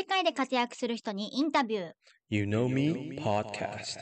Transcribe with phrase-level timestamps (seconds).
[0.00, 1.92] 世界で活躍する人にインタビュー。
[2.30, 3.98] You Know Me Podcast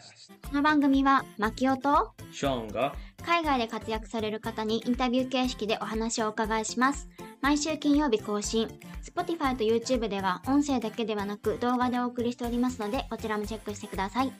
[0.48, 2.94] この番組は、マキオとショーンが
[3.26, 7.08] 海外で活躍される方にインタビュー形式でお話をお伺いします。
[7.40, 8.68] 毎週金曜日更新。
[9.02, 14.32] Spotify と YouTube では音声だけではなく動画でお送りしておりますので、こちらもチェックしてください。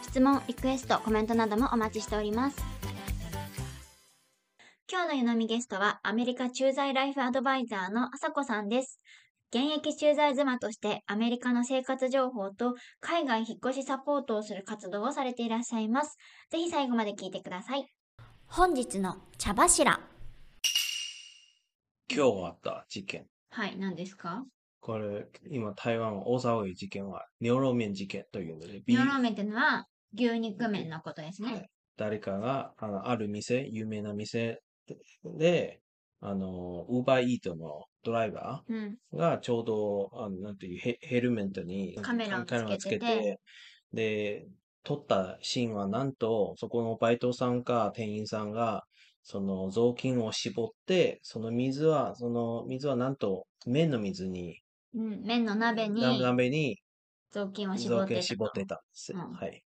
[0.00, 2.56] 質問、リクエスト、コメントなどもお待ちしております。
[4.90, 9.00] 今日の湯飲みゲストはアメリカ駐在ライフアドバイザーのあさこさんです。
[9.54, 16.16] 現役駐在妻としてアメリカの生活情報と海外引っ越しサポートをする活動をされていらっしゃいます。
[16.50, 17.86] ぜひ最後まで聞いてください。
[18.46, 20.00] 本日の茶柱。
[22.10, 23.26] 今日あった事件。
[23.50, 24.42] はい、何ですか？
[24.80, 29.84] これ、今台湾大騒ぎ事件は、牛肉麺事件というので、牛肉麺ってのは
[30.14, 31.68] 牛肉麺のことですね。
[31.98, 34.62] 誰かが、あの、ある店、有名な店
[35.38, 35.82] で、
[36.22, 38.98] あの、ウーバーイートのドライバうん。
[39.12, 43.40] ーがちょうど、あの、なんていう、ヘヘルメットにカメラをつけて
[43.92, 44.48] で、
[44.84, 48.84] 撮ったシーンはなんと、そこのバイトさんか店員さんが、
[49.22, 54.62] その雑巾を絞って、その水は、その水はなんと麺の水に、
[54.94, 56.78] うん、麺の鍋に鍋に
[57.30, 59.18] 雑巾を絞ってたと絞ってたんですよ。
[59.18, 59.64] うんはい。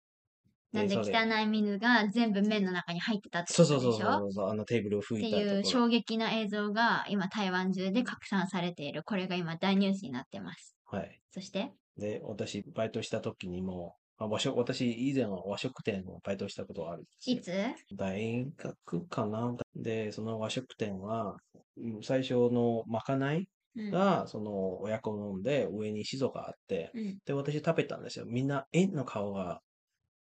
[0.75, 3.79] なんで汚い水が全部麺の中に入ってたってことでしょ？
[3.79, 5.57] そうそうそうそう、あのテーブルを拭っていたところ。
[5.59, 9.03] いう衝撃な映像が今台湾中で拡散されている。
[9.05, 10.77] これが今大ニュースになってます。
[10.87, 11.21] はい。
[11.31, 17.53] そして、で、私、バイトした時にも、あ和食私、以前は和食店のバイトしたことがあるんですよいつ？
[17.97, 19.57] 大学かな？
[19.75, 21.37] で、その和食店は、
[21.77, 23.91] うん最初のまかないうん。
[23.91, 27.19] が、その親子飲んで上にシソがあって、うん。
[27.25, 28.27] で、私食べたんですよ。
[28.27, 28.87] みんな、え？
[28.87, 29.61] の顔が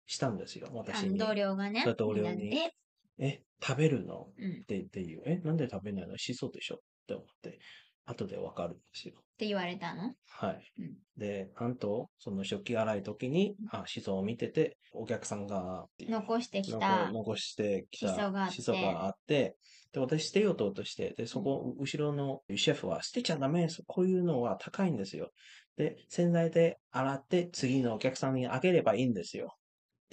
[0.05, 0.67] したんですよ。
[0.69, 1.17] あ私に。
[1.17, 2.71] の同僚がねそう、同僚に
[3.19, 4.33] え、食べるの？
[4.37, 4.51] え、うん。
[4.51, 5.23] っってっていう。
[5.25, 6.17] え、なんで食べないの？
[6.17, 6.75] シソでしょ？
[6.75, 7.59] って思って、
[8.05, 9.15] 後でわかるんですよ。
[9.37, 10.15] て言われたの？
[10.29, 10.63] はい。
[10.77, 17.11] うんで、なんと、その食器洗い時に、あ、シソを見てて、お客さんが、残してき残た。
[17.11, 19.55] 残してきたがあってがあって、
[19.91, 23.83] で、私捨てようとして、で、そこ、後ろのシェフは、捨てちゃダメです。
[23.85, 25.29] こういうのは高いんですよ。
[25.78, 29.53] で、洗剤で洗って、次のお客さんにあげればいいんですよ。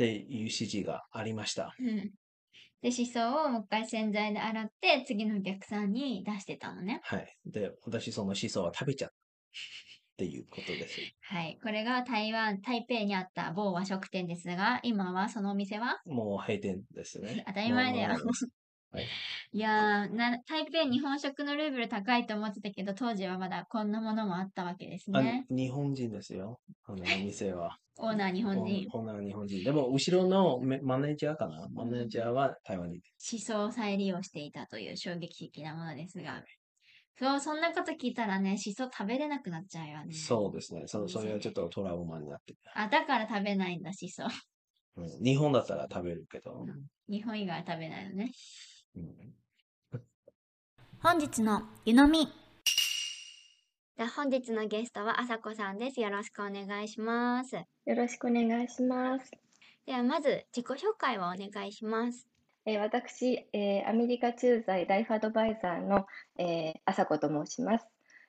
[0.01, 1.75] っていう指示がありました。
[1.79, 2.11] うん。
[2.81, 7.01] で、シソをもう一回洗剤で洗って、次のお客さんに出してたのね。
[7.03, 7.37] はい。
[7.45, 9.15] で、私そのシソは食べちゃった。
[9.15, 9.17] っ
[10.17, 11.01] ていうことです。
[11.23, 11.59] はい。
[11.63, 16.01] これが台湾、台北にあった某和食店ですが、今はそのお店は？
[16.07, 17.45] もう閉店ですね。
[17.49, 18.19] 当たり前だよ
[18.93, 19.07] はい
[19.53, 25.45] いやーな、台北日本食のレベル高いと思ってたけど、当時はまだこんなものもあったわけですあね。
[25.51, 26.61] 日本人ですよ。
[26.85, 27.77] あの、店は。
[27.99, 28.89] オーナー日本人。
[28.93, 29.65] オーナーは日本人。
[29.65, 31.69] でも、後ろのメマネージャーかな？
[31.73, 33.01] マネージャーは台湾に。
[33.33, 36.45] 思想を再利用していたという衝撃的なものですが。
[37.19, 40.15] そう、そんなこと聞いたらね、しそ食べれなくなっちゃうよね。
[40.15, 40.85] そうですね。
[40.87, 42.59] そそれはちょっとトラウマになってる。
[42.75, 44.25] あ、だから食べないんだ、しそ。
[44.25, 44.31] うん
[45.23, 46.65] 日本だったら食べるけど。
[47.09, 48.33] 日本以外は食べないのね。
[48.97, 49.21] うん
[51.03, 52.29] 本日の湯飲み。
[53.97, 56.01] で本日のゲストはあさこさんです。
[56.01, 57.57] よろしくお願いします。
[57.57, 59.31] よろしくお願いします。
[59.87, 62.27] ではまず自己紹介をお願いします。
[62.67, 66.07] えー私、えーアメリカ駐在ライフアドバイザーの、
[66.39, 67.87] えー、朝子と申します。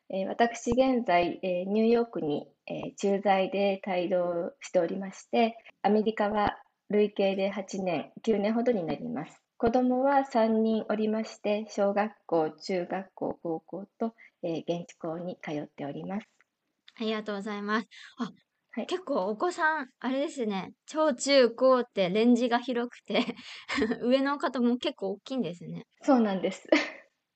[0.10, 6.58] えー私、現在、えーニューヨークに、えー駐在で帯同しておりまして、アメリカは
[6.90, 9.42] 累計で8年、9年ほどになります。
[9.62, 16.28] 子供は3人おりまして、小学校、中学校、高校と、えー現地校に通っております。
[16.96, 17.88] ありがとうございます。
[18.18, 18.32] あ、
[18.72, 20.74] はい結構お子さん、あれですね。
[20.88, 23.24] 小中高ってレンジが広くて、
[24.02, 25.86] 上の方も結構大きいんですね。
[26.02, 26.68] そうなんです。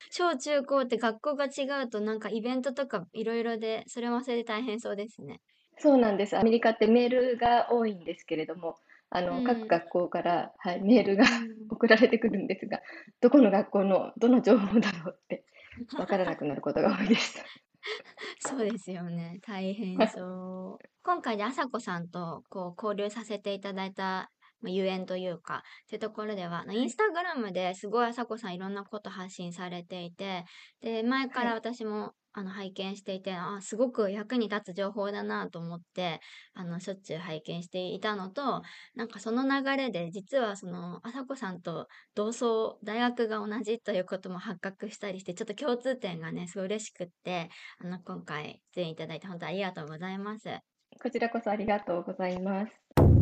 [0.09, 5.41] 小中高って学校が違うとなんかイベントとかいろいろで、それもそれで大変そうですね。
[5.77, 6.35] そうなんです。
[6.35, 8.77] アメリカってメールが多いんですけれども、
[9.15, 11.23] あの、うん各学校から、はい、メールが
[11.71, 12.81] 送られてくるんですが、
[13.21, 15.45] どこの学校のどの情報だろうって
[15.97, 17.41] わからなくなることが多いです。
[18.39, 19.39] そうですよね。
[19.41, 20.87] 大変そう。
[21.03, 24.31] 今回であさこさんとこう交流させていただいた
[24.61, 30.45] まあゆえんというか、ってところでは、インスタグラムですごいあさこさんいろんなこと発信されていて、
[30.81, 36.19] で、前からはい私もあの拝見していて、あ、すごく役に立つ情報だなと思って、
[36.53, 38.61] あの、しょっちゅう拝見していたのと、
[38.93, 47.49] なんかその流れで、実はその、あさこさんと同窓、大学が同じということも発覚したりして、ちょっと共通点がね、すごい嬉しくって、
[47.79, 50.49] あの、今回出演いただいて本当ありがとうございます。
[51.01, 53.14] こちらこそありがとうございます。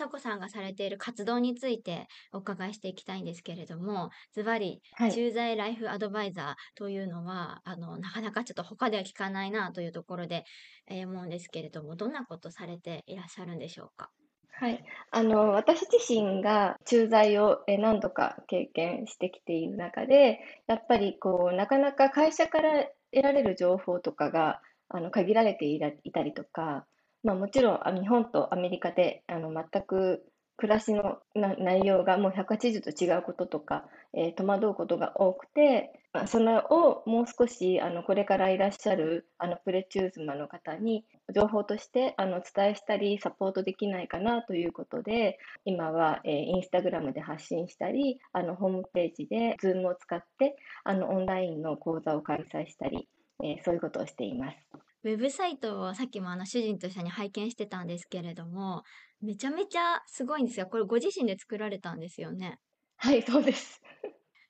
[0.00, 5.22] 朝子さんがされている活動についてお伺いしていきたいんですけれども、ズバリ、はい。
[5.22, 10.44] 駐在ライフアドバイザーというのは、あの、なかなかちょっと他では聞かないなというところで、
[10.88, 14.10] えー思うんですけれども、どんなことされていらっしゃるんでしょうか？
[14.52, 14.84] はい。
[15.10, 25.80] あの、私自身が駐在をえ何度か経験してきている中で、やっぱりこう、なかなか会社から得られる情報とかが、あの、限られてい
[26.12, 26.86] たりとか、
[27.22, 30.24] まあもちろん、あ日本とアメリカで、あの、全く
[30.60, 53.08] 暮らしの内容がもう180度違うこととか、えー戸惑うことが多くて、まあ、それをもう少しあのこれからいらっしゃるあのプレチューズマの方に情報としてあの伝えしたりサポートできないかなということで今は、えーインスタグラムで発信したりあのホームページで Zoom を使ってあのオンラインの講座を開催したり、
[53.42, 54.89] えーそういうことをしています。
[55.02, 58.82] ウェブサイトをさっきもあの主人と一緒に拝見してたんですけれども、
[59.20, 60.66] めちゃめちゃすごいんですよ。
[60.66, 62.58] これご自身で作られたんですよね。
[62.96, 63.80] はい、そうです。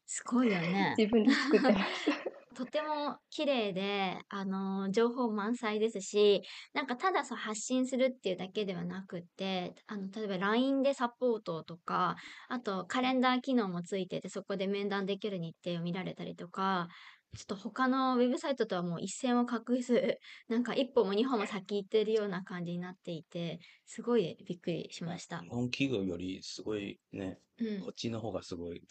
[0.06, 0.94] すごいよね。
[0.98, 2.10] 自分で作ってます。
[2.56, 6.42] とても綺麗で、あの、情報満載ですし、
[6.74, 12.16] なんかただそう発信するっていうだけではなくって、あの、例えば LINE でサポートとか、
[12.48, 16.88] あとカレンダー機能もついてて、そこで面談できる日程を見られたりとか、
[17.36, 20.18] ちょっと他のウェブサイトとはもう一線を画す、
[20.48, 25.48] なんか一歩も二歩も先行ってるような感じになっていて、すごいびっくりしました日。
[25.48, 27.94] 本企業よりすごいね、うんこっ。
[27.94, 28.82] ちの方がすごい、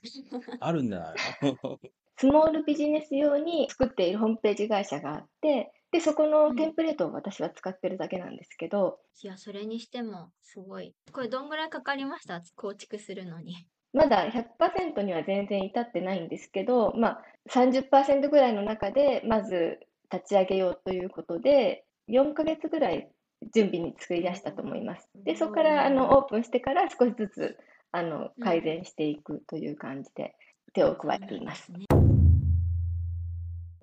[0.60, 1.16] あるんじゃない
[1.64, 1.80] の？
[2.18, 10.96] スモールビジネス用に作っているホームページ会社があって、で、そこのうんテンプレートを私は使ってるだけなんですけど、いや、それにしてもすごい。
[11.12, 12.42] これどんぐらいかかりました？
[12.56, 13.56] 構築するのに。
[13.94, 19.80] まだ100%には全然至ってないんですけど、まあ、30%ぐらいの中で、まず
[20.12, 23.10] 立ち上げようということで、4ヶ月ぐらい
[23.54, 25.10] 準備に作り出したと思います。
[25.16, 27.58] で、そこからあのオープンしてから少しずつ
[27.92, 30.36] あのうん改善していくという感じで
[30.74, 31.72] 手を加えています。
[31.72, 31.99] ね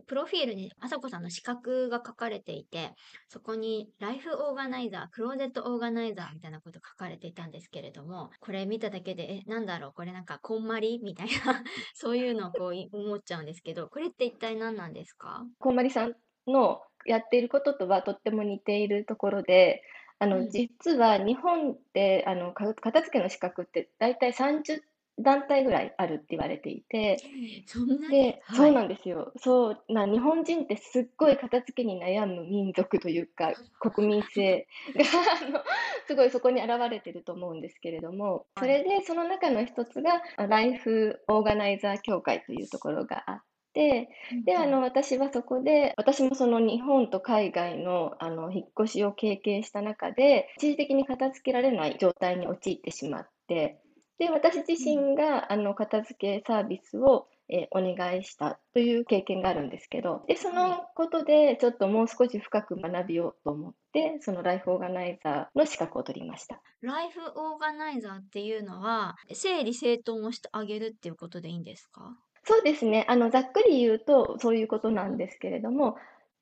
[0.06, 2.94] プロフィールに朝子さんの資格が書かれていて、
[3.29, 11.00] そこにライフオーガナイザー、クローゼットオーガナイザーみたいなこと書かれていたんですけれども、これ見ただけで、え、なんだろう、これなんかこんまり？
[11.03, 11.62] みたいな、
[11.94, 15.44] そういうのをこうい思っちゃうんですけど、これって一体何なんですか？
[15.58, 16.14] こんまりさん
[16.47, 19.82] のやっていることとはとっても似ているところで、
[20.19, 20.49] あの、うん。
[20.49, 24.81] 実は日本って、あの、か片付けの資格って大体30
[25.18, 27.18] 団体ぐらいあるって言われていて、
[27.66, 28.08] そんなに？
[28.08, 28.56] で、はい。
[28.56, 29.32] そうなんですよ。
[29.36, 34.66] そう、な、日本人ってすっごい片付けに悩む民族というか、国民性。
[34.94, 35.02] が、
[35.46, 35.64] あの、
[36.06, 43.42] すごいそこに現れてると思うんですけれども、それでその中の一つが、あライフオーガナイザー協会というところがあっ
[43.72, 44.08] て、
[44.44, 53.80] で、あの、私はそこで、私もその日本と海外の、あの、引っ越しを経験した中で、一時的に片付けられない状態に陥ってしまって、
[54.18, 66.60] で、私自身が、あの、片付けサービスを、えーお願いしたという経験があるんですけど、で、そのことで、ちょっともう少し深く学びようと思って、そのライフオーガナイザーの資格を取りました。
[66.80, 72.16] ライフオーガナイザーっていうのは、整理整頓をしてあげるっていうことでいいんですか？
[72.42, 73.04] そうですね。
[73.08, 75.96] あの、ざっくり言うと、そういうことなんですけれども、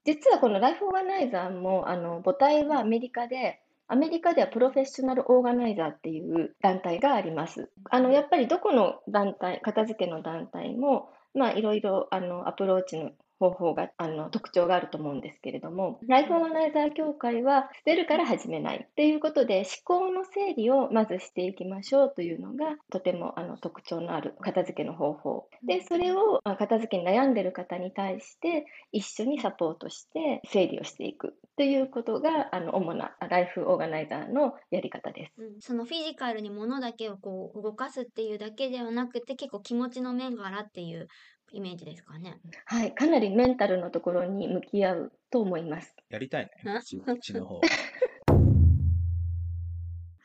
[0.04, 7.70] 実はこのライフオーガナイザーも、あの、母体はアメリカで、アメリカではプロフェッショナルオーガナイザーっていう団体があります。
[7.90, 25.48] あの、やっぱりどこの団体、片付けの団体も、まあ、いろいろ、あの、アプローチの方法が、あの、特徴があると思うんですけれども、ライフオーガナイザー協会は、捨てるから始めないっていうことで、思考の整理をまずしていきましょうというのが、とても、あの、特徴のある片付けの方法。
[25.66, 35.32] で、それを、片付けに悩んでる方に対して、一緒にサポートして、整理をしていくということが、あの、主なライフオーガナイザーのやり方です。
[35.60, 41.08] そのフィジカルに物だけをこう動かすっていうだけではなくて結構気持ちの面からっていう
[41.54, 42.38] イメージですかね。
[42.66, 45.94] はい、かなりメンタルのところに向き合うと思います。
[46.10, 46.50] やりたいね。
[46.70, 46.78] あ
[47.12, 47.60] うちの方。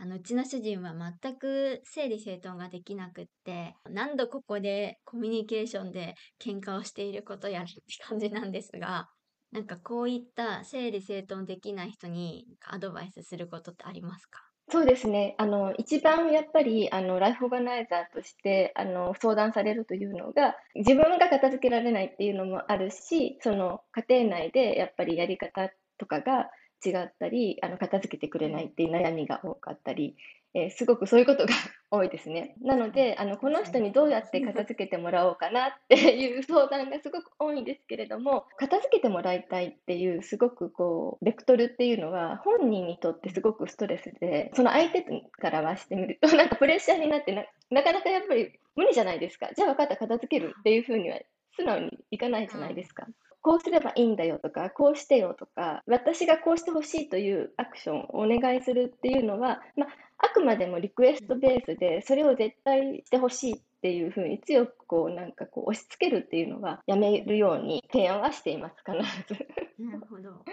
[0.01, 9.09] あのうちの主人は全く整理整頓ができなくって何度ここでコミュニケーションで喧嘩をしていることやらって感じなんですが
[9.51, 14.48] なんかこういった整理整頓できない人にアドバイスすることってありますか？
[14.71, 15.33] そうですね。
[15.39, 26.51] あの、一番やっぱり、あの、ライフオーガナイザーとして、あの、相談されるというのが、自分が片付けられないっていうのもあるし、その、家庭内でやっぱりやり方とかが
[26.85, 30.15] 違ったり、あの、片付けてくれないっていう悩みが多かったり、
[30.53, 31.53] えーすごくそういうことが
[31.91, 32.55] 多いですね。
[32.61, 45.03] なので、あの、この人にどうやって片付けてもらおうかなっていう相談がすごく多いんですけれども、 片付けてもらいたいっていう、すごくこう、ベクトルっていうのは、本人にとってすごくストレスで、その相手
[45.39, 49.49] からはしてみると、 なんかプレッシャーになってな、なかなかやっぱり無理じゃないですか。
[49.55, 51.19] じゃあ分かった、片付けるっていうふうには
[51.55, 53.07] 素直にいかないじゃないですか。
[53.41, 59.89] こうすればいいんだよとか、こうしてよとか、私がこうしてほしいというアクションをお願いするっていうのは、まあ、
[60.19, 68.97] あくまでもリクエストベースで、それを絶対してほしいっていうふうに強くこう、なんかこう押し付けるっていうのはやめるように提案はしています、必
[69.33, 69.47] ず。
[69.83, 70.43] なるほど。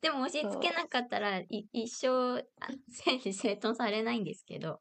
[0.00, 4.80] でも押し付けなかったら、い一生、あ整理整頓されないんですけど、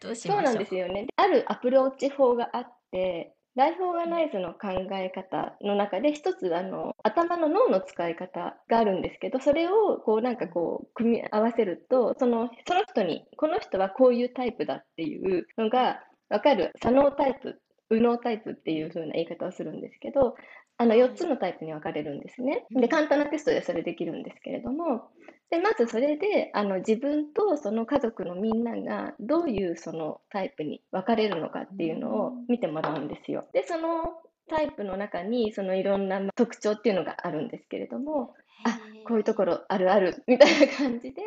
[0.00, 0.56] どうしそうなましょう？
[0.56, 1.06] んですよね。
[1.16, 20.34] あるアプローチ法があって、ライフオーガナイズの考え方の中で一つあの頭の脳の使い方があるんですけど、それをこうなんかこう組み合わせると、そのその人に、この人はこういうタイプだっていうのが分かる、左脳タイプ、右脳タイプっていう風な言い方をするんですけど、
[20.76, 22.66] あの4つのタイプに分かれるんですね。
[22.70, 25.08] で、簡単なテストでそれできるんですけれども、
[25.50, 33.46] で、まずそれで、あの、自分とその家族のみんながどういうそのタイプに分かれるのかっていうのを見てもらうんですよ。
[33.52, 34.04] で、その
[34.48, 41.22] タイプの中に、そのいろんなまあ特徴っていうのがあるんですけれども、あ、こういうところあるあるみたいな感じで、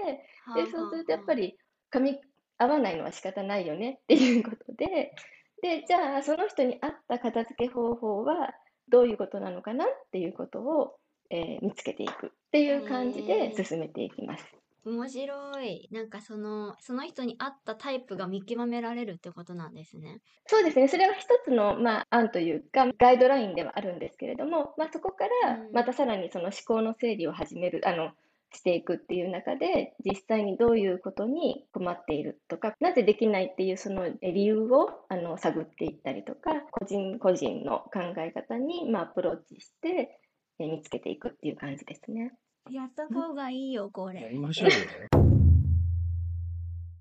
[0.55, 1.57] で、そうするとやっぱり、り
[1.91, 2.19] 噛み
[2.57, 5.13] 合わないのは仕方ないよねっていうことで、
[5.61, 8.53] で、じゃあその人に合った片付け方法は
[8.89, 10.95] どういうことなのかなっていうことを、
[11.29, 14.45] えー見つけていくっていう感じで進めていきます。
[14.87, 15.89] 面白い。
[15.91, 20.21] なんかその、その人に合ったタイプが見極められるってことなんですね。
[20.45, 20.87] そうですね。
[20.87, 28.11] それは一つの、まあ、案というか、ガイドラインではあるんですけれども、まあ、そこからうんまたさらにその思考の整理を始める、あの、
[28.53, 40.19] していくっていう中で、実際にどういうことに困っているとか、なぜできないっていうそのえ理由をあの探っていったりとか、個人個人の考え方に、まあ、アプローチして、
[40.59, 42.33] え見つけていくっていう感じですね。
[42.71, 44.21] やった方がいいよ、これ。
[44.21, 45.27] やりましょうよ。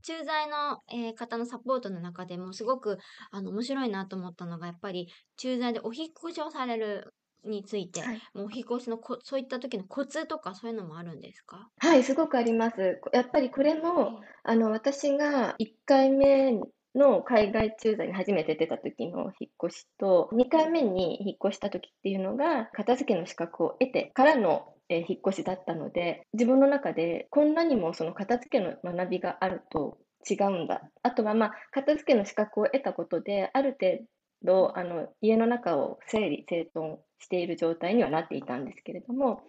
[0.02, 2.98] 駐在の、えー方のサポートの中でもすごく
[3.32, 7.12] あの面白いなと思ったのがやっぱり駐在でお引っ越しをされる
[7.46, 11.68] について、はいもうお引っ越しのこそういった時のコツとかそういうのもあるんですか？
[11.78, 13.00] はい、すごくあります。
[13.12, 16.60] やっぱりこれも、あの、私が1回目
[16.94, 29.98] の海外駐在に初めて出た時の引っ越しと、2回目に引っ越した時っていうのが、片付けの資格を得てからの、えー引っ越しだったので、自分の中でこんなにもその片付けの学びがあると
[30.28, 30.80] 違うんだ。
[31.02, 33.98] あとは、まあ、片付けの資格を得たことで、ある程
[34.42, 39.42] 度、あの、家の中を整理整頓している状態にはなっていたんですけれども、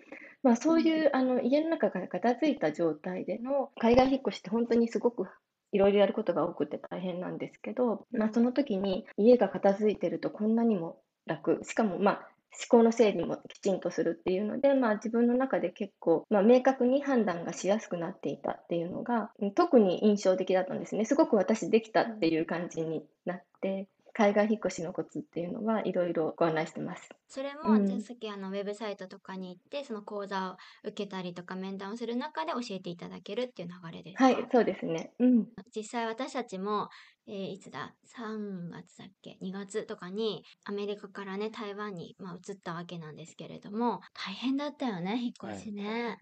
[0.43, 5.27] まあ、そういうあの家の中が片付いた状態での海外引っ越しって本当にすごく
[5.71, 21.05] いろいろやることが多くて大変なんですけど、まあ、その時に家が片付いてるとこんなにも楽、しかもまあ思考の整理もきちんとするっていうので、まあ、自分の中で結構、まあ、明確に判断がしやすくなっていたっていうのがうん特に印象的だったんですね。
[21.05, 27.07] すごく私できたっていう感じになって、海外引っ越しのコツっていうのはいろいろご案内してます。
[27.27, 34.23] それも、うんじゃあさっきあのウェブサイトとかに行ってその講座を受けたりとか面談をする中で教えていただけるっていう流れですか？
[34.23, 35.11] はい、そうですね。
[35.19, 35.47] うん。
[35.75, 36.89] 実際私たちも、
[37.27, 46.17] えーいつだ？3月だっけ？2月とかにアメリカからね台湾に、まあ、移ったわけなんですけれども大変だったよね引っ越しね、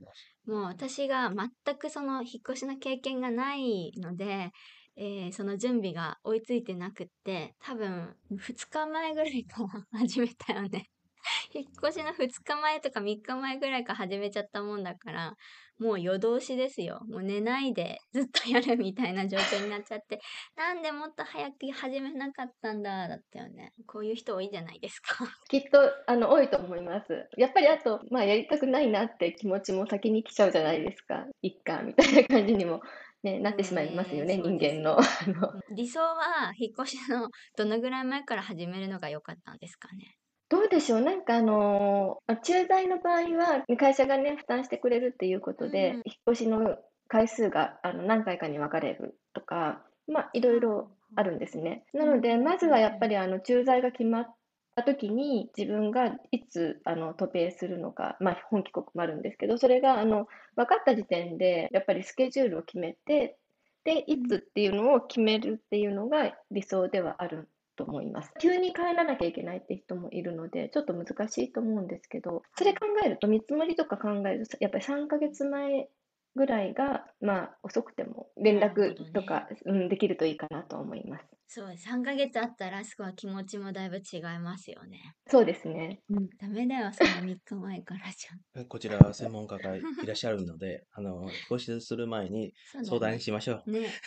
[0.45, 4.51] もう私が全くその引っ越しの経験がないので、
[4.97, 10.89] えーその準備が追いついてなくって多分2日前ぐらいから 始めたよね
[11.53, 15.35] 引っ越しの2日前とか3日前ぐらいから始めちゃったもんだから
[15.79, 17.01] もう夜通しですよ。
[17.09, 20.21] もう寝ないでずっとやるみたいな状況になっちゃって、
[20.55, 23.73] なんでもっと早く始めなかったんだ、だったよね。
[23.85, 25.27] こういう人多いじゃないですか。
[25.49, 27.27] きっとあの多いと思います。
[27.37, 31.27] やっぱりあと、まあ、やりたくないなって気持ちも先に来ちゃうじゃないですか。
[31.41, 32.81] いっかみたいな感じにも、
[33.25, 34.99] ね、なってしまいますよね、人間の。
[34.99, 40.15] あの理想は引っ越しのどのぐらい前から始めるのが良かったんですかね？
[40.47, 46.01] どうでしょう、なんかあのー駐在の場合は、会社がね、負担してくれるっていうことで、うん引っ
[46.33, 46.77] 越しの
[47.07, 51.83] 回数があの何回かに分かれるとか、まあ、いろいろあるんですね。
[51.93, 54.35] なので、まずはやっぱりあの駐在が決まっ
[54.75, 63.37] た時に、自分がいつあの渡米するのか、まあ、本帰国もあるんですけど、それがあの分かった時点で、やっぱりスケジュールを決めて、
[63.85, 68.31] で、いつっていうのを決めるっていうのが理想ではあると思います。
[68.39, 75.87] 急に帰らなきゃいけないって人もいるので、ちょっと難しいと思うんですけど、それ考えると、見積もりとか考えると、やっぱり3ヶ月前
[76.35, 81.25] ぐらいが、まあ、遅くても連絡とか、ね、うん、できるといいかなと思います。
[81.47, 85.15] そう、3ヶ月あったら、すごい気持ちもだいぶ違いますよね。
[85.27, 86.01] そうですね。
[86.09, 88.65] うん、ダメだよ、その3日前からじゃん。
[88.67, 93.63] こちら、専門家がいらっしゃるので、 あの、引っ越しする前に相談しましょう。
[93.67, 93.79] うね。
[93.81, 93.87] ね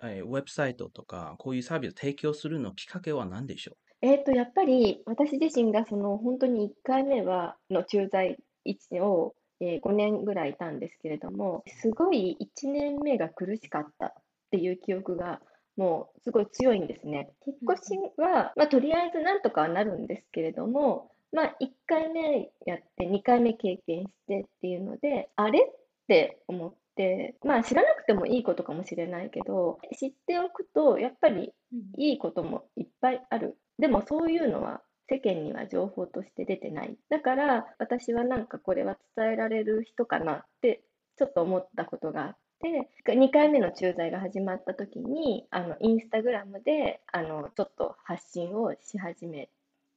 [0.00, 3.76] ウェブサイトとか、こういうサービスを提供するのきっかけは何でしょう？
[4.02, 14.12] えっと、やっぱり私自身がその本当に1回目はの駐在位置を、えー、5年ぐらいいたんですけれども、すごい1年目が苦しかったっ
[14.50, 15.40] ていう記憶が
[15.76, 17.30] もうすごい強いんですね。
[17.46, 25.76] 引っ越しは、まあ、とりあえずなんとかはなるんですけれども、まあ、1回目やって2回目経験してっていうので、あれっ
[26.08, 31.52] て思って、まあ知らなくてもいいことかもしれないけど、知っておくとやっぱり
[31.96, 36.96] いいこともいっぱいあるでもそういうのは世間には情報として出てない。
[37.08, 40.82] だから私はなんかこれは伝えられる人かなって
[41.18, 49.50] ちょっと思ったことがあって、2回目の駐在が始まった時に、あのインスタグラムであのちょっと発信をし始め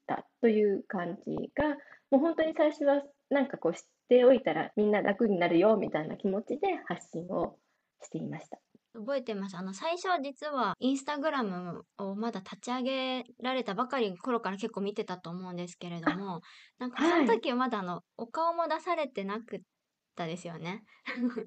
[0.07, 1.77] たという感じが、
[2.09, 7.55] もう本当に最初はなんかこう知っておいたらみんな楽になるよみたいな気持ちで発信を
[8.01, 8.59] していました。
[8.93, 9.57] 覚えてます。
[9.57, 16.41] あの、最初は実はインスタグラムをまだ立ち上げられたばかり頃から結構見てたと思うんですけれども、
[16.77, 19.59] なんかその時はまだあの、お顔も出されてなくっ
[20.15, 20.83] たですよね。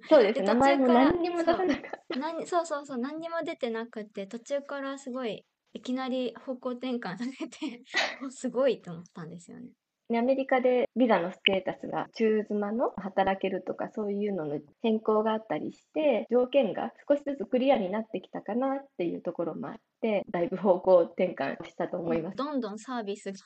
[0.09, 0.43] そうです。
[0.43, 2.47] 名前も何にも出さなかった。
[2.47, 7.83] そうそうそう、何にも出てなくて、途中からすごい、いきなり方向転換されて
[8.31, 9.69] すごいと思ったんですよね。
[10.15, 22.37] アメリカでビザのステータスが中妻の働けるとかそういうのの変更があったりして条件が少しずつクリアになってきたかなっていうところもあってだいぶ方向転換したと思います。
[22.37, 23.39] どんどんサービスが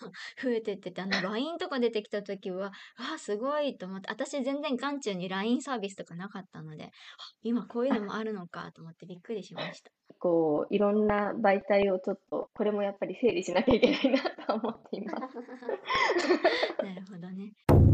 [0.42, 6.90] 増えてっててあの LINE とか出てきた時はあすごいと思って私全然眼中に LINE サービスとかなかったので
[7.42, 9.90] 今こういうのもあるのかと思ってびっくりしました。
[10.18, 15.36] こういろんな媒体をちょっとこれもやっぱり整理しなきゃいけないなと思っています。
[16.84, 17.89] なるほどね。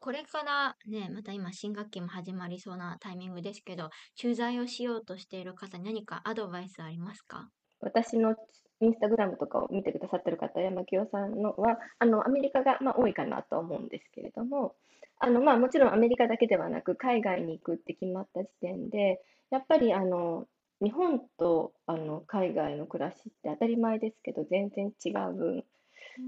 [0.00, 7.50] これからね、また今新学期も始まりそうなタイミングですけど、駐在をしようとしている方に何かアドバイスありますか？
[7.80, 8.34] 私の
[8.80, 14.76] インスタグラムとかを見てくださってる方、山清さんのは、あのアメリカがまあ多いかなと思うんですけれども、
[15.18, 19.20] あのまあもちろんアメリカだけではなく、海外に行くって決まった時点で、
[19.50, 20.46] やっぱりあの
[20.80, 25.64] 日本とあの海外の暮らしって当たり前ですけど全然違う分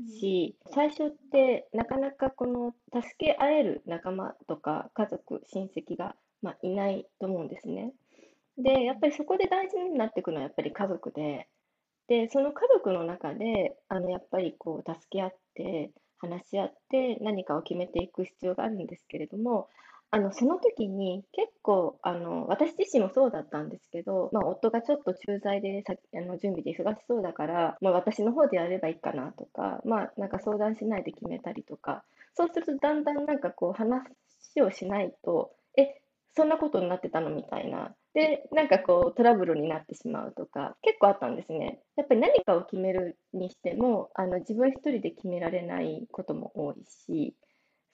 [0.08, 7.92] し、最初ってなかなかこの助け合える仲間とか家族親戚が、まあ、いないと思うんですね。
[8.58, 11.48] でやっぱりそこで大事になっていくのはやっぱり家族で
[12.08, 19.68] でその家族の中であのやっぱりこう助け合って話し合って何かを決めていく必要があるんですけれども
[20.12, 32.02] あの、その時に結構、あの、私自身もそうだったんですけど、まあ、夫がちょっと駐在でさあの準備で忙しそうだから、まあ、私の方でやればいいかなとか、まあ、なんか相談しないで決めたりとか、
[32.34, 34.02] そうするとだんだんなんかこう話
[34.60, 36.00] をしないと、え、
[36.34, 37.94] そんなことになってたのみたいな。
[38.12, 41.80] で、なんかこうトラブルになってしまうとか、結構あったんですね。
[41.96, 47.34] やっぱり何かを決めるにしても、あの自分一人で決められないことも多いし、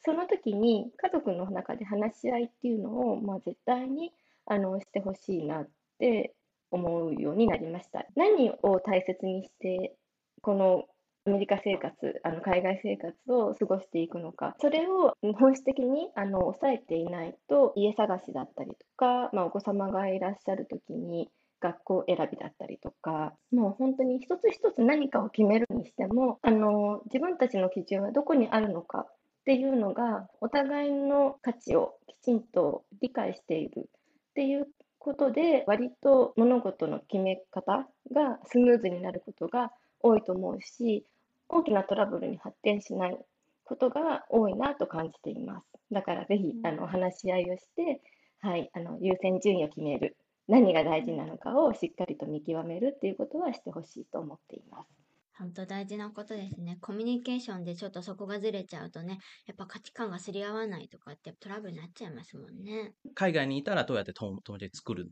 [0.07, 4.13] その時に家族の中で話し合いっていうのを、まあ、絶対に
[4.47, 6.33] あのしてほしいなって
[6.71, 8.07] 思うようになりました。
[8.15, 9.97] 何を大切にして
[10.43, 10.85] この
[11.27, 21.29] アメリカ生活、あの海外生活を過ごしていくのか、それを本質的にあの抑えていないと、家探しだったりとか、まあ、お子様がいらっしゃる時に
[21.61, 29.07] 学校選びだったりとか、もう本当に一つ一つ何かを決めるにしても、あの自分たちの基準はどこにあるのか
[29.47, 33.89] っていうのがお互いの価値をきちんと理解している
[34.31, 34.67] っていう
[34.99, 41.07] ことで割と物事の決め方がスムーズになることが多いと思うし
[41.49, 43.19] 大きなトラブルに発展しない
[43.65, 45.67] ことが多いなと感じています。
[45.93, 48.01] だからぜひあの話し合いをして、
[48.41, 50.17] はい、あの優先順位を決める
[50.49, 55.06] 何が大事なのかをしっかりと見極めるっていうことはしてほしいと思っています。
[55.39, 56.79] 本当大事なことですね。
[56.81, 62.95] コミュニケーションでちょっとそこがずれちゃうとね、やっぱ価値観がすり合わないとかってトラブルになっちゃいますもんね。
[63.15, 65.11] 海外にいたらどうやって友達作るん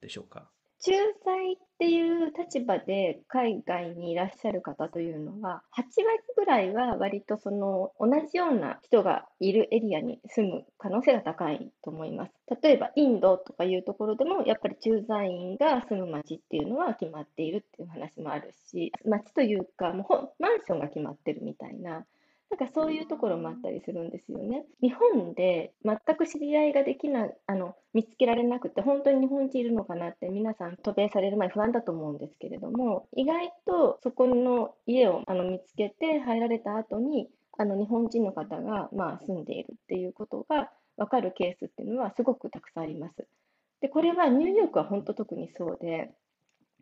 [0.00, 0.52] でしょうか？
[0.80, 0.92] 駐
[1.24, 12.32] 在っていう立場で海外にいらっしゃる方というのは、8割ぐらいは割とその同じような人がいるエリアに住む可能性が高いと思います。
[12.62, 20.06] 例えばインドとかいうところでも、やっぱり駐在員が住む街っていうのは決まっているっていう話もあるし、街というか、も
[20.38, 22.06] うマンションが決まってるみたいな。
[22.48, 24.64] なんかそういうところもあったりするんですよね。
[24.80, 37.28] 日本で全く知り合いができない、あの、見つけられなくて、本当に日本人いるのかなって皆さん渡米される前不安だと思うんですけれども、意外とそこの家をあの見つけて入られた後に、
[37.58, 43.26] あの日本人の方がまあ住んでいるっていうことが分かるケースっていうのはすごくたくさんあります。
[43.80, 46.14] で、これはニューヨークは本当特にそうで、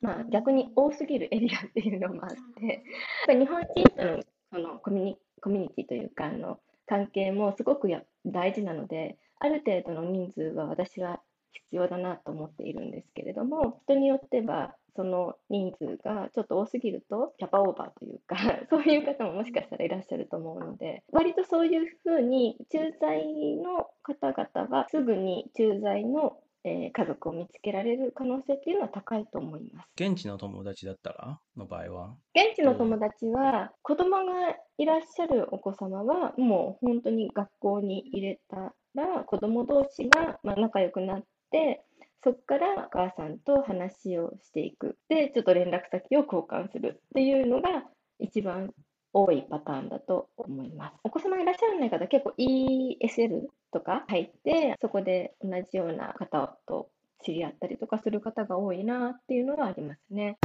[0.01, 2.85] まあ、逆に多すぎるエリアっていうのもあって、
[3.29, 4.23] 日本人との
[4.55, 11.21] そのコミュニコミュニティというかあの関係もすごくや大事なので、ある程度の人数は私は
[11.53, 18.37] 必要だなと思っているんですけれども、人によってはその人数がちょっと多すぎるとキャパオーバーというか
[18.71, 29.91] そういう方ももしかしたらいらっしゃると思うので割とそういうふうに駐在の方々はすぐに駐在のえー、家族を見つけられる可能性っていうのは高いと思います。
[29.97, 31.39] 現地の友達だったら？
[31.57, 32.15] の場合は？
[32.35, 41.85] 現地の友達は、子供がいらっしゃるお子様は、もう本当に学校に入れたら、子供同士がまあ仲良くなって、
[42.23, 44.97] そこからお母さんと話をしていく。
[45.11, 47.85] で、ちょっと連絡先を交換するっていうのが
[48.19, 48.73] 一番
[49.15, 50.97] 多いパターンだと思います。
[51.05, 56.91] お子様いらっしゃらない方、結構 ESL とか入って、そこで同じような方と
[57.25, 60.37] 知り合ったりとかする方が多いなっていうのがありますね。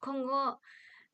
[0.00, 0.58] 今後、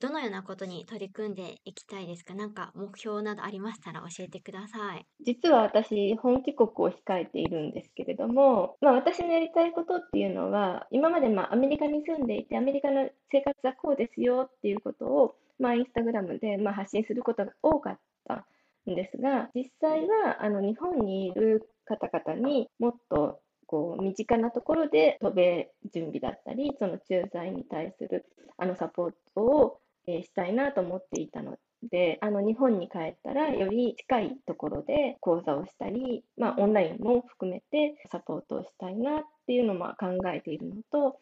[0.01, 2.33] どのようなことに取り組んでいきたいですか？
[2.35, 5.07] 何か目標などありましたら教えてください。
[5.25, 18.47] 実は私、本帰国を控えているんですけれども、まあ、私のやりたいことっていうのは、今までまあアメリカに住んでいて、アメリカの生活はこうですよっていうことを、まあ、インスタグラムでまあ発信することが多かった
[18.91, 31.59] んですが、実際はあの日本にいる方々にもっとこう身近なところで渡米準備だったり、その駐在に対するあのサポートを、えしたいなと思っていたの
[31.91, 41.19] で、あの日本に帰ったらより近いところで講座をしたり、まあ、オンラインも含めてサポートをしたいなっていうのも考えているのと、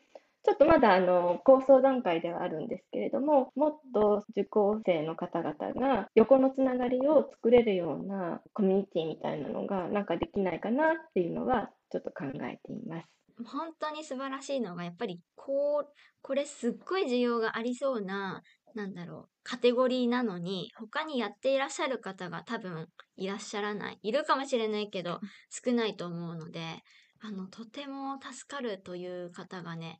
[0.48, 13.08] ちょっとまだあの構想段階ではあるんですけれども、もっと受講生の方々が横のつながりを作れるようなコミュニティみたいなのがなんかできないかなっていうのはちょっと考えています。
[13.44, 18.42] 本当に素晴らしいのが、やっぱりこう、これすっごい需要がありそうな、
[18.74, 23.98] なんだろう、カテゴリーなのに、他にやっていらっしゃる方が多分いらっしゃらない。
[24.02, 26.82] いるかもしれないけど、少ないと思うので、
[27.20, 29.98] あの、とても助かるという方がね、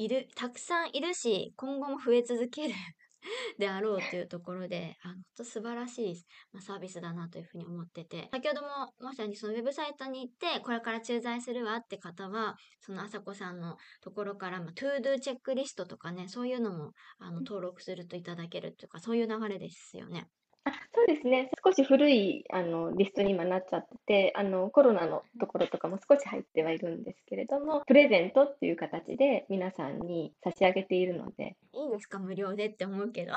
[0.00, 2.74] いる、たくさんいるし、今後も増え続ける
[3.58, 20.26] であろうというところで、あの、本当素晴らしい、まあ、サービスだなというふうに思ってて、先ほども申したように、そのウェブサイトに行って、これから駐在するわって方は、そのあさこさんのところから、まあ、トゥードゥチェックリストとかね、そういうのも、あの、登録するといただけるというか、そういう流れですよね。
[20.64, 21.50] あ、そうですね。
[21.64, 31.56] 少し古いあのリストに今なっちゃってて、あのコロナのところとかも少し入ってはいるんですけれども、プレゼントっていう形で皆さんに差し上げているので。
[31.72, 33.32] いいですか、無料でって思うけど。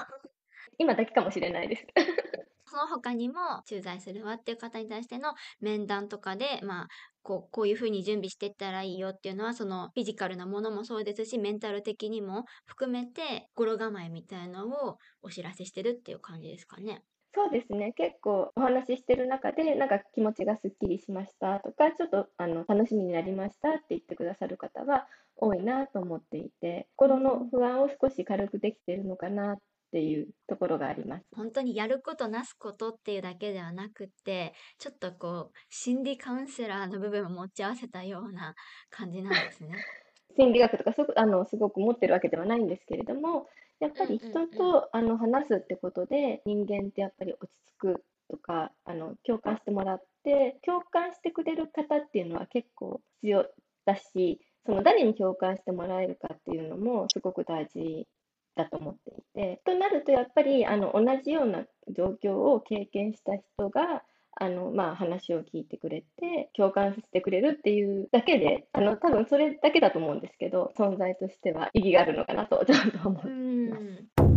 [0.77, 1.85] 今だけかもしれないです。
[2.65, 3.35] その他にも
[3.67, 6.87] 駐在するわっていう方に対しての面談とかで、まあ、
[7.21, 17.03] こう、こういうふうに準備していったらいいよっていうのは、そのフィジカルなものもそうですし、メンタル的にも含めて、心構えみたいのをお知らせしてるっていう感じですかね。
[17.35, 17.93] そうですね。
[17.93, 29.57] 結構お話ししてる中で、なんか気持ちがすっきりしましたとか、ちょっとあの楽しみになりましたって言ってくださる方は多いなと思っていて、心の不安を少し軽くできてるのかなっ
[29.91, 31.25] ていうところがあります。
[31.35, 38.53] 本当にやることなすことっていうだけではなくて、ちょっとこう、心理カウンセラーの部分を持ち合わせたような
[38.91, 39.73] 感じなんですね。
[40.37, 43.47] 心理学とかそあのすごく持ってるわけではないんですけれども、
[43.79, 53.45] やっぱり人とあの話すってことで人間ってやっぱり落ち着くとかあの共感してもらって共感してくれる方っていうのは結構必要
[53.85, 58.07] だしその誰に共感してもらえるかっていうのもすごく大事
[58.55, 59.61] だと思っていて。
[59.65, 64.03] となるとやっぱりあの同じような状況を経験した人が
[64.35, 74.33] あの、まあ、話を聞いてくれて、共感してくれるっていうだけで、あの、多分それだけだと思うんですけど、存在としては意義があるのかなと、ちょっと思います。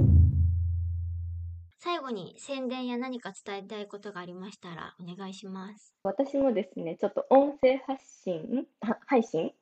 [1.78, 5.94] 最後に宣伝や何か伝えたいことがありましたらお願いします。
[6.02, 8.66] 私もですね、ちょっと音声発信、
[9.06, 9.52] 配信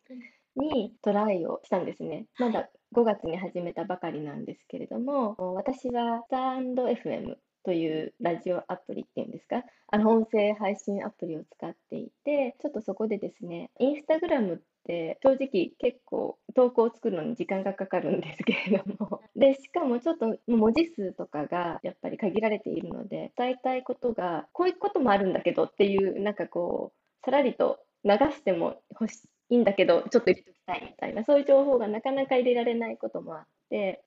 [0.57, 2.27] にトライをしたんですね。
[2.38, 19.20] まだ5月に始めたばかりなんですけれども、私はスタンド FM というラジオアプリっていうんですか、あの音声配信アプリを使っていて、ちょっとそこでですね、インスタグラムって、正直結構投稿を作るのに時間がかかるんですけれども。
[19.35, 33.46] で、しかもちょっと文字数とかがやっぱり限られているので、伝えたいことが、こういうこともあるんだけどっていう、なんかこう、さらりと流しても欲しいんだけど、ちょっと入れておきたいみたいな、そういう情報がなかなか入れられないこともあっ、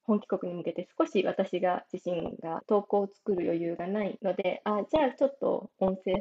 [0.04, 6.14] 本帰国に向けて少し私が自身が投稿を作る余裕がないので、あ、じゃあちょっと音声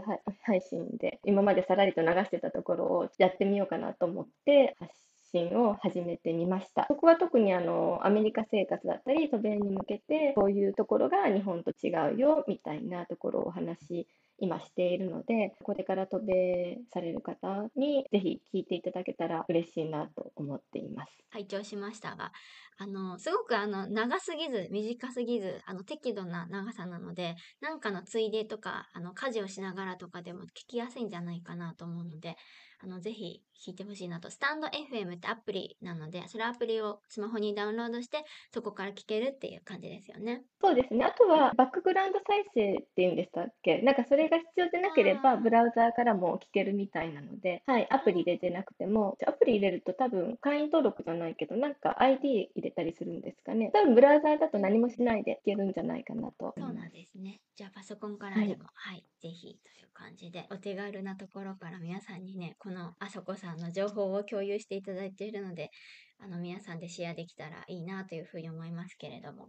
[0.43, 4.93] 配信で今までさらりと流してたところをやってみようかなと思って発
[5.33, 6.87] 信を始めてみました。
[6.89, 21.13] そこは特にあのアメリカ生活だったり、渡米に向けてこういうところが日本と違うよみたいなところをお話し今しているので、これから渡米される方にぜひ聞いていただけたら嬉しいなと思っています。
[21.31, 22.33] 拝聴しましたが、
[22.79, 32.37] あの、すごくあの、長すぎず、短すぎず、あの、適度な長さなので、なんかのついでとか、あの、家事をしながらとかでも聞きやすいんじゃないかなと思うので、
[32.79, 34.31] あの、ぜひ聞いてほしいなと。
[34.31, 40.43] スタンド FM ってアプリなので、それアプリをスマホにダウンロードして、そこから聞けるっていう感じですよね。
[40.61, 41.05] そうですね。
[41.05, 43.79] あとはバックグラウンド再生っていうんでしたっけ？
[43.83, 53.71] なんかそれが必要でなければ、ブラウザーからも聞けるみたいなので、はい、アプリ入れてなくても、アプリ入れると多分会員登録じゃないけど、なんか ID 入れたりするんですかね。
[53.73, 56.89] 多分ブラウザーだと何もしないで聞けるんじゃないかなとそうな思います。
[56.91, 57.41] んですね。
[57.57, 65.71] じゃあパソコンからはいでも、はい、ぜひという感じで、お手軽なところから皆さんにね、このあそこさんの情報を共有していただいているので、
[66.19, 69.49] あの皆さんでシェアできたらいいなというふうに思いますけれども。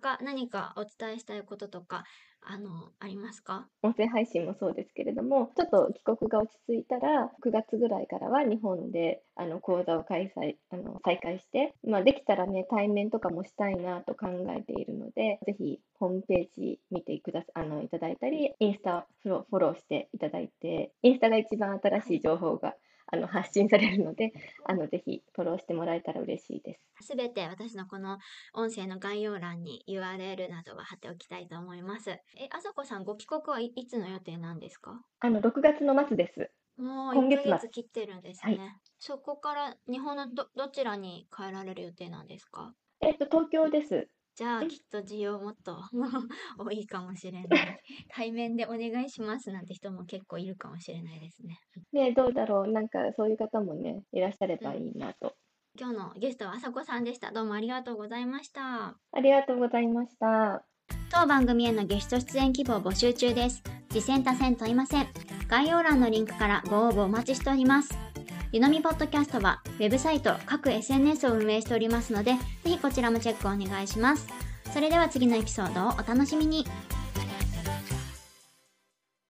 [0.00, 2.04] 他何かお伝えしたいこととか、
[2.40, 3.68] あの、ありますか？
[3.82, 22.74] 音声配信もそうですけれども、ちょっと帰国が落ち着いたら、9月ぐらいからは日本であの講座を開催、あの再開して、まあ、できたらね、対面とかもしたいなと考えているので、ぜひホームページ見てくだあのいただいたり、インスタフォローしていただいて、インスタが一番新しい情報が
[23.10, 24.32] あの発信されるので、
[24.64, 27.06] あのぜひフォローしてもらえたら嬉しいです。
[27.06, 28.18] すべて私のこの
[28.54, 32.10] 音声の概要欄に URL などは貼っておきたいと思います。
[32.10, 35.00] え、あさこさんご帰国はいいつの予定なんですか？
[35.20, 36.50] あの6月の末です。
[36.76, 38.78] もう1今月末ヶ月切ってるんですはいね。
[38.98, 42.74] そこから日本のどどちらに帰られる予定なんですか？
[43.00, 44.08] えっと、東京です。
[44.38, 45.76] じゃあえきっと需要もっと
[46.64, 47.80] 多いかもしれない。
[48.08, 51.58] 対面でお願いしますなんて人も結構いるかもしれないですね。
[51.92, 52.68] ね、どうだろう。
[52.68, 55.34] なんかそういう方もね、いらっしゃればいいなと。
[55.76, 57.32] 今日のゲストはあさこさんでした。
[57.32, 58.96] どうもありがとうございました。
[59.10, 60.64] ありがとうございました。
[61.10, 63.60] 当番組へのゲスト出演希望募集中です。
[63.88, 65.08] 次戦多戦問いません。
[65.48, 68.07] 概要欄のリンクからご応募お待ちしております。
[68.50, 74.26] ゆのみポッドキャストはウェブサイト、各 SNS を運営しておりますので、ぜひこちらもチェックお願いします。
[74.72, 76.64] それでは次のエピソードをお楽しみに。